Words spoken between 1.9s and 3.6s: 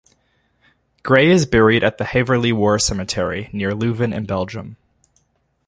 the Heverlee War Cemetery